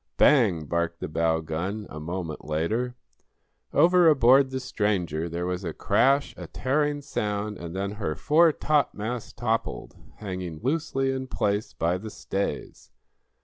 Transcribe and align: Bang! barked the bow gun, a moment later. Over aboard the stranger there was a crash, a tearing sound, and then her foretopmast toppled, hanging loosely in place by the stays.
Bang! 0.17 0.65
barked 0.65 0.99
the 0.99 1.07
bow 1.07 1.41
gun, 1.41 1.85
a 1.91 1.99
moment 1.99 2.43
later. 2.45 2.95
Over 3.71 4.09
aboard 4.09 4.49
the 4.49 4.59
stranger 4.59 5.29
there 5.29 5.45
was 5.45 5.63
a 5.63 5.73
crash, 5.73 6.33
a 6.37 6.47
tearing 6.47 7.03
sound, 7.03 7.59
and 7.59 7.75
then 7.75 7.91
her 7.91 8.15
foretopmast 8.15 9.35
toppled, 9.37 9.95
hanging 10.15 10.59
loosely 10.63 11.11
in 11.11 11.27
place 11.27 11.73
by 11.73 11.99
the 11.99 12.09
stays. 12.09 12.89